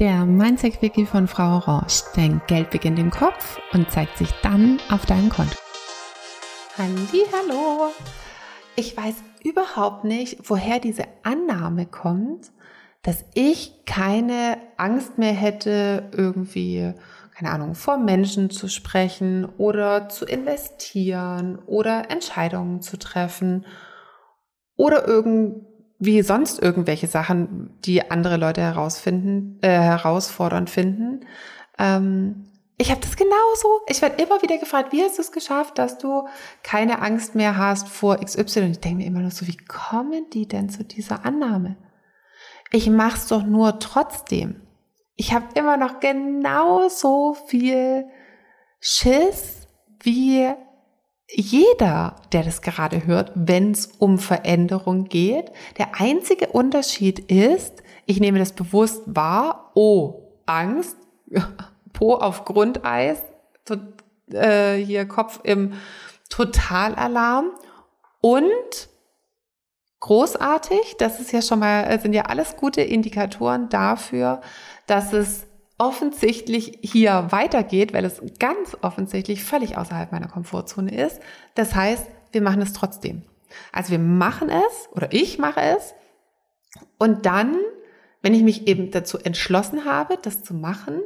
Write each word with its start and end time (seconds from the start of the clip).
Der 0.00 0.24
Mindset 0.24 0.82
Wiki 0.82 1.06
von 1.06 1.28
Frau 1.28 1.54
Orange. 1.54 2.02
Dein 2.16 2.42
Geld 2.48 2.70
beginnt 2.70 2.98
im 2.98 3.12
Kopf 3.12 3.60
und 3.72 3.88
zeigt 3.92 4.18
sich 4.18 4.32
dann 4.42 4.80
auf 4.90 5.06
deinem 5.06 5.28
Konto. 5.28 5.54
Hallo. 6.76 7.92
Ich 8.74 8.96
weiß 8.96 9.14
überhaupt 9.44 10.02
nicht, 10.02 10.50
woher 10.50 10.80
diese 10.80 11.04
Annahme 11.22 11.86
kommt, 11.86 12.50
dass 13.02 13.24
ich 13.34 13.84
keine 13.86 14.56
Angst 14.78 15.16
mehr 15.16 15.32
hätte, 15.32 16.10
irgendwie, 16.10 16.92
keine 17.32 17.52
Ahnung, 17.52 17.76
vor 17.76 17.96
Menschen 17.96 18.50
zu 18.50 18.66
sprechen 18.66 19.44
oder 19.58 20.08
zu 20.08 20.24
investieren 20.24 21.60
oder 21.66 22.10
Entscheidungen 22.10 22.82
zu 22.82 22.98
treffen 22.98 23.64
oder 24.74 25.06
irgendwie 25.06 25.73
wie 25.98 26.22
sonst 26.22 26.60
irgendwelche 26.60 27.06
Sachen, 27.06 27.70
die 27.84 28.10
andere 28.10 28.36
Leute 28.36 28.60
herausfinden, 28.60 29.58
äh, 29.62 29.68
herausfordernd 29.68 30.70
finden. 30.70 31.26
Ähm, 31.78 32.46
ich 32.76 32.90
habe 32.90 33.00
das 33.00 33.16
genauso. 33.16 33.80
Ich 33.86 34.02
werde 34.02 34.20
immer 34.22 34.42
wieder 34.42 34.58
gefragt, 34.58 34.92
wie 34.92 35.02
hast 35.02 35.18
du 35.18 35.22
es 35.22 35.30
geschafft, 35.30 35.78
dass 35.78 35.98
du 35.98 36.26
keine 36.62 37.00
Angst 37.00 37.34
mehr 37.34 37.56
hast 37.56 37.88
vor 37.88 38.16
XY? 38.18 38.60
Und 38.60 38.70
ich 38.72 38.80
denke 38.80 38.98
mir 38.98 39.06
immer 39.06 39.20
nur 39.20 39.30
so, 39.30 39.46
wie 39.46 39.56
kommen 39.56 40.28
die 40.32 40.48
denn 40.48 40.68
zu 40.68 40.84
dieser 40.84 41.24
Annahme? 41.24 41.76
Ich 42.72 42.90
mache 42.90 43.16
es 43.16 43.28
doch 43.28 43.44
nur 43.44 43.78
trotzdem. 43.78 44.60
Ich 45.14 45.32
habe 45.32 45.46
immer 45.54 45.76
noch 45.76 46.00
genauso 46.00 47.34
viel 47.46 48.06
Schiss 48.80 49.68
wie 50.02 50.52
jeder, 51.30 52.16
der 52.32 52.42
das 52.42 52.62
gerade 52.62 53.06
hört, 53.06 53.32
wenn 53.34 53.72
es 53.72 53.86
um 53.86 54.18
Veränderung 54.18 55.04
geht. 55.04 55.50
Der 55.78 56.00
einzige 56.00 56.48
Unterschied 56.48 57.18
ist, 57.18 57.82
ich 58.06 58.20
nehme 58.20 58.38
das 58.38 58.52
bewusst 58.52 59.02
wahr, 59.06 59.70
oh, 59.74 60.22
Angst, 60.46 60.96
Po 61.92 62.14
auf 62.14 62.44
Grundeis, 62.44 63.18
to, 63.64 63.76
äh, 64.32 64.76
hier 64.76 65.06
Kopf 65.06 65.40
im 65.44 65.74
Totalalarm 66.28 67.52
und 68.20 68.88
großartig, 70.00 70.96
das 70.98 71.20
ist 71.20 71.32
ja 71.32 71.40
schon 71.40 71.60
mal, 71.60 71.98
sind 72.00 72.12
ja 72.12 72.22
alles 72.22 72.56
gute 72.56 72.82
Indikatoren 72.82 73.68
dafür, 73.68 74.40
dass 74.86 75.12
es 75.12 75.46
offensichtlich 75.78 76.78
hier 76.82 77.26
weitergeht, 77.30 77.92
weil 77.92 78.04
es 78.04 78.22
ganz 78.38 78.76
offensichtlich 78.82 79.42
völlig 79.42 79.76
außerhalb 79.76 80.12
meiner 80.12 80.28
Komfortzone 80.28 80.94
ist. 80.94 81.20
Das 81.54 81.74
heißt, 81.74 82.06
wir 82.32 82.42
machen 82.42 82.62
es 82.62 82.72
trotzdem. 82.72 83.22
Also 83.72 83.90
wir 83.90 83.98
machen 83.98 84.48
es 84.50 84.88
oder 84.92 85.12
ich 85.12 85.38
mache 85.38 85.60
es 85.60 85.94
und 86.98 87.26
dann, 87.26 87.56
wenn 88.22 88.34
ich 88.34 88.42
mich 88.42 88.66
eben 88.66 88.90
dazu 88.90 89.18
entschlossen 89.18 89.84
habe, 89.84 90.18
das 90.20 90.42
zu 90.42 90.54
machen, 90.54 91.00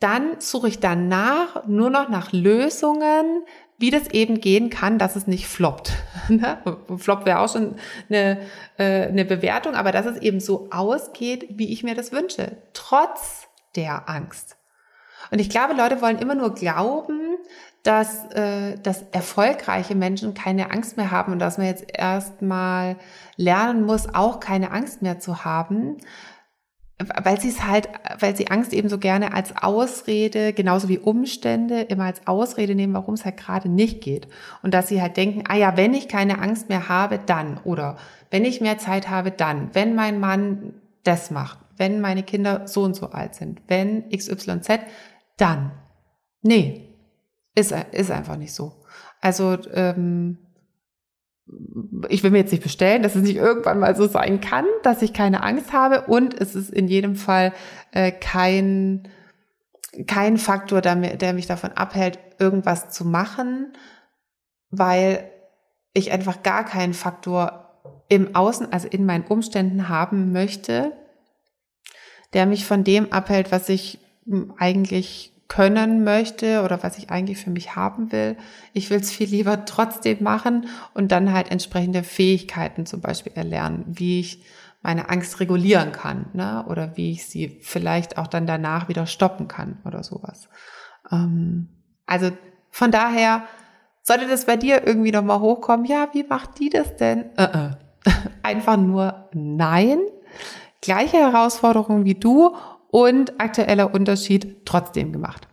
dann 0.00 0.40
suche 0.40 0.68
ich 0.68 0.80
danach 0.80 1.66
nur 1.66 1.88
noch 1.88 2.08
nach 2.10 2.32
Lösungen, 2.32 3.44
wie 3.78 3.90
das 3.90 4.08
eben 4.08 4.40
gehen 4.40 4.68
kann, 4.68 4.98
dass 4.98 5.16
es 5.16 5.26
nicht 5.26 5.46
floppt. 5.46 5.92
Ne? 6.28 6.58
Flop 6.96 7.24
wäre 7.24 7.38
auch 7.38 7.52
schon 7.52 7.76
eine, 8.08 8.40
äh, 8.78 9.06
eine 9.06 9.24
Bewertung, 9.24 9.74
aber 9.74 9.92
dass 9.92 10.06
es 10.06 10.18
eben 10.20 10.40
so 10.40 10.68
ausgeht, 10.72 11.46
wie 11.50 11.72
ich 11.72 11.84
mir 11.84 11.94
das 11.94 12.10
wünsche. 12.10 12.56
Trotz 12.72 13.46
der 13.76 14.08
Angst. 14.08 14.56
Und 15.30 15.40
ich 15.40 15.50
glaube, 15.50 15.74
Leute 15.74 16.00
wollen 16.00 16.18
immer 16.18 16.34
nur 16.34 16.54
glauben, 16.54 17.36
dass, 17.82 18.30
äh, 18.32 18.76
dass 18.78 19.02
erfolgreiche 19.12 19.94
Menschen 19.94 20.34
keine 20.34 20.70
Angst 20.70 20.96
mehr 20.96 21.10
haben 21.10 21.32
und 21.32 21.38
dass 21.38 21.58
man 21.58 21.66
jetzt 21.66 21.86
erstmal 21.92 22.96
lernen 23.36 23.84
muss, 23.84 24.12
auch 24.12 24.40
keine 24.40 24.72
Angst 24.72 25.02
mehr 25.02 25.20
zu 25.20 25.44
haben, 25.44 25.98
weil 27.22 27.38
sie 27.38 27.50
es 27.50 27.64
halt, 27.64 27.88
weil 28.18 28.34
sie 28.34 28.50
Angst 28.50 28.72
eben 28.72 28.88
so 28.88 28.98
gerne 28.98 29.34
als 29.34 29.54
Ausrede, 29.56 30.52
genauso 30.54 30.88
wie 30.88 30.98
Umstände, 30.98 31.82
immer 31.82 32.04
als 32.04 32.26
Ausrede 32.26 32.74
nehmen, 32.74 32.94
warum 32.94 33.14
es 33.14 33.24
halt 33.24 33.36
gerade 33.36 33.68
nicht 33.68 34.00
geht. 34.00 34.28
Und 34.62 34.72
dass 34.72 34.88
sie 34.88 35.02
halt 35.02 35.16
denken, 35.16 35.44
ah 35.46 35.56
ja, 35.56 35.76
wenn 35.76 35.92
ich 35.92 36.08
keine 36.08 36.38
Angst 36.38 36.70
mehr 36.70 36.88
habe, 36.88 37.20
dann. 37.24 37.60
Oder 37.64 37.98
wenn 38.30 38.46
ich 38.46 38.62
mehr 38.62 38.78
Zeit 38.78 39.10
habe, 39.10 39.30
dann. 39.30 39.70
Wenn 39.74 39.94
mein 39.94 40.18
Mann 40.18 40.74
das 41.04 41.30
macht 41.30 41.58
wenn 41.76 42.00
meine 42.00 42.22
Kinder 42.22 42.66
so 42.66 42.82
und 42.82 42.94
so 42.94 43.10
alt 43.10 43.34
sind, 43.34 43.62
wenn 43.68 44.08
XYZ, 44.10 44.80
dann. 45.36 45.72
Nee, 46.42 46.94
ist, 47.54 47.72
ist 47.92 48.10
einfach 48.10 48.36
nicht 48.36 48.52
so. 48.52 48.72
Also, 49.20 49.56
ähm, 49.72 50.38
ich 52.08 52.22
will 52.22 52.30
mir 52.30 52.38
jetzt 52.38 52.52
nicht 52.52 52.62
bestellen, 52.62 53.02
dass 53.02 53.14
es 53.14 53.22
nicht 53.22 53.36
irgendwann 53.36 53.78
mal 53.78 53.94
so 53.94 54.06
sein 54.06 54.40
kann, 54.40 54.66
dass 54.82 55.02
ich 55.02 55.12
keine 55.12 55.42
Angst 55.42 55.72
habe 55.72 56.02
und 56.02 56.38
es 56.40 56.54
ist 56.54 56.70
in 56.70 56.88
jedem 56.88 57.14
Fall 57.14 57.52
äh, 57.92 58.10
kein, 58.10 59.08
kein 60.06 60.38
Faktor, 60.38 60.80
der, 60.80 60.96
der 60.96 61.32
mich 61.32 61.46
davon 61.46 61.72
abhält, 61.72 62.18
irgendwas 62.38 62.90
zu 62.90 63.04
machen, 63.04 63.72
weil 64.70 65.30
ich 65.92 66.10
einfach 66.12 66.42
gar 66.42 66.64
keinen 66.64 66.94
Faktor 66.94 67.80
im 68.08 68.34
Außen, 68.34 68.72
also 68.72 68.88
in 68.88 69.06
meinen 69.06 69.24
Umständen 69.24 69.88
haben 69.88 70.32
möchte, 70.32 70.92
der 72.32 72.46
mich 72.46 72.64
von 72.64 72.84
dem 72.84 73.12
abhält, 73.12 73.52
was 73.52 73.68
ich 73.68 73.98
hm, 74.26 74.54
eigentlich 74.58 75.32
können 75.48 76.02
möchte 76.02 76.62
oder 76.62 76.82
was 76.82 76.98
ich 76.98 77.10
eigentlich 77.10 77.38
für 77.38 77.50
mich 77.50 77.76
haben 77.76 78.10
will. 78.10 78.36
Ich 78.72 78.90
will 78.90 78.98
es 78.98 79.12
viel 79.12 79.28
lieber 79.28 79.64
trotzdem 79.66 80.22
machen 80.22 80.68
und 80.94 81.12
dann 81.12 81.32
halt 81.32 81.50
entsprechende 81.50 82.02
Fähigkeiten 82.02 82.86
zum 82.86 83.00
Beispiel 83.00 83.32
erlernen, 83.34 83.84
wie 83.86 84.20
ich 84.20 84.42
meine 84.82 85.08
Angst 85.08 85.40
regulieren 85.40 85.92
kann 85.92 86.26
ne? 86.32 86.64
oder 86.68 86.96
wie 86.96 87.12
ich 87.12 87.26
sie 87.26 87.58
vielleicht 87.60 88.18
auch 88.18 88.26
dann 88.26 88.46
danach 88.46 88.88
wieder 88.88 89.06
stoppen 89.06 89.48
kann 89.48 89.78
oder 89.84 90.02
sowas. 90.02 90.48
Ähm, 91.10 91.68
also 92.06 92.30
von 92.70 92.90
daher 92.90 93.44
sollte 94.02 94.28
das 94.28 94.46
bei 94.46 94.56
dir 94.56 94.86
irgendwie 94.86 95.10
nochmal 95.10 95.40
hochkommen, 95.40 95.86
ja, 95.86 96.08
wie 96.12 96.22
macht 96.22 96.60
die 96.60 96.70
das 96.70 96.94
denn? 96.96 97.36
Äh, 97.36 97.44
äh. 97.44 97.70
Einfach 98.42 98.76
nur 98.76 99.28
nein 99.32 99.98
gleiche 100.80 101.18
Herausforderung 101.18 102.04
wie 102.04 102.14
du 102.14 102.54
und 102.90 103.40
aktueller 103.40 103.94
Unterschied 103.94 104.64
trotzdem 104.64 105.12
gemacht. 105.12 105.48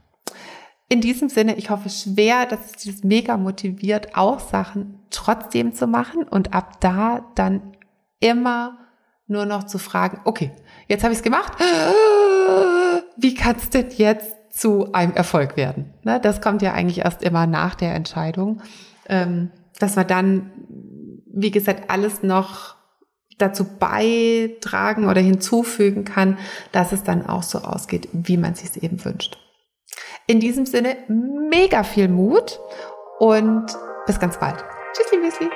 In 0.89 1.01
diesem 1.01 1.29
Sinne, 1.29 1.55
ich 1.55 1.69
hoffe 1.69 1.89
schwer, 1.89 2.45
dass 2.45 2.59
es 2.65 2.83
dich 2.83 3.03
mega 3.03 3.37
motiviert, 3.37 4.15
auch 4.15 4.39
Sachen 4.39 4.99
trotzdem 5.09 5.73
zu 5.73 5.87
machen 5.87 6.23
und 6.23 6.53
ab 6.53 6.79
da 6.81 7.25
dann 7.35 7.75
immer 8.19 8.77
nur 9.27 9.45
noch 9.45 9.63
zu 9.63 9.79
fragen, 9.79 10.21
okay, 10.25 10.51
jetzt 10.87 11.03
habe 11.03 11.13
ich 11.13 11.19
es 11.19 11.23
gemacht, 11.23 11.53
wie 13.17 13.33
kann 13.33 13.55
es 13.55 13.69
denn 13.69 13.89
jetzt 13.95 14.35
zu 14.51 14.93
einem 14.93 15.13
Erfolg 15.13 15.57
werden? 15.57 15.93
Ne, 16.03 16.19
das 16.19 16.41
kommt 16.41 16.61
ja 16.61 16.73
eigentlich 16.73 16.99
erst 16.99 17.23
immer 17.23 17.47
nach 17.47 17.75
der 17.75 17.95
Entscheidung, 17.95 18.61
ähm, 19.09 19.49
dass 19.79 19.95
man 19.95 20.07
dann, 20.07 20.51
wie 21.25 21.51
gesagt, 21.51 21.89
alles 21.89 22.21
noch 22.21 22.75
dazu 23.37 23.65
beitragen 23.65 25.07
oder 25.07 25.21
hinzufügen 25.21 26.05
kann, 26.05 26.37
dass 26.71 26.91
es 26.91 27.03
dann 27.03 27.25
auch 27.25 27.43
so 27.43 27.59
ausgeht, 27.59 28.09
wie 28.13 28.37
man 28.37 28.55
sich 28.55 28.69
es 28.69 28.77
eben 28.77 29.03
wünscht. 29.03 29.37
In 30.27 30.39
diesem 30.39 30.65
Sinne 30.65 30.97
mega 31.07 31.83
viel 31.83 32.07
Mut 32.07 32.59
und 33.19 33.65
bis 34.05 34.19
ganz 34.19 34.39
bald. 34.39 34.63
Tschüssi, 34.93 35.17
Müsli. 35.17 35.49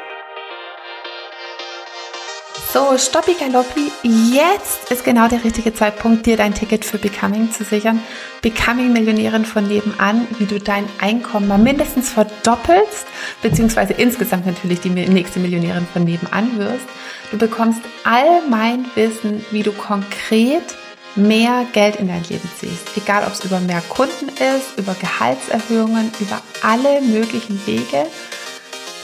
So, 2.78 2.96
Stoppi 2.96 3.34
Galoppi, 3.34 3.92
jetzt 4.04 4.92
ist 4.92 5.04
genau 5.04 5.28
der 5.28 5.44
richtige 5.44 5.74
Zeitpunkt, 5.74 6.28
dir 6.28 6.38
dein 6.38 6.54
Ticket 6.54 6.86
für 6.86 7.00
Becoming 7.00 7.52
zu 7.52 7.64
sichern. 7.64 8.00
Becoming 8.44 8.94
Millionärin 8.94 9.46
von 9.46 9.68
nebenan, 9.68 10.28
wie 10.38 10.46
du 10.46 10.60
dein 10.60 10.86
Einkommen 11.02 11.48
mal 11.48 11.58
mindestens 11.58 12.12
verdoppelst, 12.12 13.08
beziehungsweise 13.42 13.94
insgesamt 13.94 14.46
natürlich 14.46 14.80
die 14.80 14.92
nächste 14.92 15.40
Millionärin 15.40 15.88
von 15.92 16.04
nebenan 16.04 16.60
wirst. 16.60 16.86
Du 17.32 17.40
bekommst 17.40 17.82
all 18.04 18.48
mein 18.48 18.86
Wissen, 18.94 19.44
wie 19.50 19.64
du 19.64 19.72
konkret 19.72 20.76
mehr 21.16 21.66
Geld 21.74 21.96
in 21.96 22.10
dein 22.10 22.24
Leben 22.30 22.48
ziehst. 22.60 22.96
Egal, 22.96 23.24
ob 23.26 23.34
es 23.34 23.44
über 23.44 23.60
mehr 23.60 23.82
Kunden 23.90 24.30
ist, 24.30 24.78
über 24.78 24.94
Gehaltserhöhungen, 24.94 26.12
über 26.20 26.40
alle 26.62 27.02
möglichen 27.02 27.60
Wege 27.66 28.06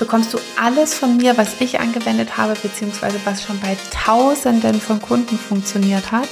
bekommst 0.03 0.33
du 0.33 0.39
alles 0.61 0.93
von 0.93 1.15
mir, 1.15 1.37
was 1.37 1.61
ich 1.61 1.79
angewendet 1.79 2.37
habe, 2.37 2.55
beziehungsweise 2.61 3.17
was 3.23 3.41
schon 3.41 3.57
bei 3.61 3.77
Tausenden 3.89 4.81
von 4.81 5.01
Kunden 5.01 5.37
funktioniert 5.37 6.11
hat. 6.11 6.27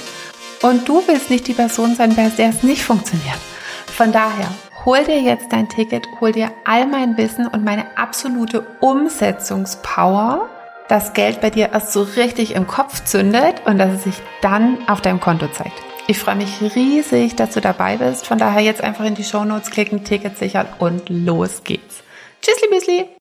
Und 0.60 0.86
du 0.86 1.02
willst 1.06 1.30
nicht 1.30 1.46
die 1.46 1.54
Person 1.54 1.94
sein, 1.94 2.14
bei 2.14 2.28
der 2.28 2.50
es 2.50 2.62
nicht 2.62 2.82
funktioniert. 2.82 3.38
Von 3.86 4.12
daher, 4.12 4.48
hol 4.84 5.02
dir 5.04 5.20
jetzt 5.20 5.50
dein 5.52 5.70
Ticket, 5.70 6.06
hol 6.20 6.32
dir 6.32 6.50
all 6.66 6.86
mein 6.86 7.16
Wissen 7.16 7.46
und 7.46 7.64
meine 7.64 7.86
absolute 7.96 8.66
Umsetzungspower, 8.80 10.50
dass 10.88 11.14
Geld 11.14 11.40
bei 11.40 11.48
dir 11.48 11.70
erst 11.72 11.92
so 11.92 12.02
richtig 12.02 12.54
im 12.54 12.66
Kopf 12.66 13.04
zündet 13.04 13.62
und 13.64 13.78
dass 13.78 13.94
es 13.94 14.04
sich 14.04 14.16
dann 14.42 14.86
auf 14.86 15.00
deinem 15.00 15.20
Konto 15.20 15.48
zeigt. 15.48 15.80
Ich 16.08 16.18
freue 16.18 16.36
mich 16.36 16.60
riesig, 16.60 17.36
dass 17.36 17.54
du 17.54 17.62
dabei 17.62 17.96
bist. 17.96 18.26
Von 18.26 18.36
daher 18.36 18.60
jetzt 18.60 18.82
einfach 18.82 19.06
in 19.06 19.14
die 19.14 19.24
Show 19.24 19.44
Notes 19.44 19.70
klicken, 19.70 20.04
Ticket 20.04 20.36
sichern 20.36 20.68
und 20.78 21.08
los 21.08 21.64
geht's. 21.64 22.02
Tschüssli, 22.42 22.68
Müsli! 22.70 23.08